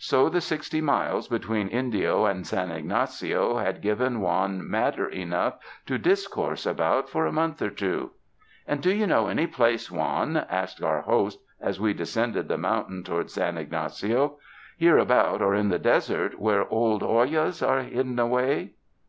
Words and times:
So 0.00 0.28
the 0.28 0.40
sixty 0.40 0.80
miles 0.80 1.28
between 1.28 1.68
Indio 1.68 2.24
and 2.26 2.44
San 2.44 2.70
Ygnacio 2.72 3.64
had 3.64 3.80
given 3.80 4.20
Juan 4.20 4.68
matter 4.68 5.06
enough 5.08 5.56
to 5.86 5.98
discourse 5.98 6.66
about 6.66 7.08
for 7.08 7.26
a 7.26 7.32
month 7.32 7.62
or 7.62 7.70
two. 7.70 8.10
''And 8.68 8.80
do 8.80 8.92
you 8.92 9.06
know 9.06 9.28
any 9.28 9.46
place, 9.46 9.88
Juan," 9.88 10.36
asked 10.36 10.82
our 10.82 11.02
host 11.02 11.38
as 11.60 11.78
we 11.80 11.92
descended 11.94 12.48
the 12.48 12.58
mountain 12.58 13.04
towards 13.04 13.34
San 13.34 13.56
Ygnacio, 13.56 14.38
"hereabout 14.76 15.40
or 15.40 15.54
in 15.54 15.68
the 15.68 15.78
desert, 15.78 16.40
where 16.40 16.68
old 16.68 17.04
ollas 17.04 17.62
are 17.62 17.84
hidden 17.84 18.18
away?" 18.18 18.72